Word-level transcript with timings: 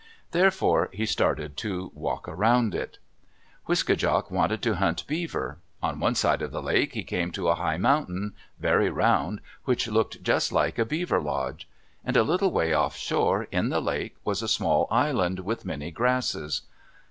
Therefore 0.31 0.89
he 0.91 1.05
started 1.05 1.55
to 1.57 1.91
walk 1.93 2.27
around 2.27 2.73
it. 2.73 2.97
Wiske 3.69 3.95
djak 3.95 4.31
wanted 4.31 4.63
to 4.63 4.73
hunt 4.77 5.05
beaver. 5.05 5.59
On 5.83 5.99
one 5.99 6.15
side 6.15 6.41
of 6.41 6.49
the 6.51 6.59
lake 6.59 6.93
he 6.93 7.03
came 7.03 7.29
to 7.33 7.49
a 7.49 7.53
high 7.53 7.77
mountain, 7.77 8.33
very 8.59 8.89
round, 8.89 9.41
which 9.65 9.87
looked 9.89 10.23
just 10.23 10.51
like 10.51 10.79
a 10.79 10.85
beaver 10.85 11.21
lodge. 11.21 11.69
And 12.03 12.17
a 12.17 12.23
little 12.23 12.49
way 12.49 12.75
offshore, 12.75 13.43
in 13.51 13.69
the 13.69 13.79
lake, 13.79 14.15
was 14.25 14.41
a 14.41 14.47
small 14.47 14.87
island, 14.89 15.41
with 15.41 15.65
many 15.65 15.91
grasses. 15.91 16.63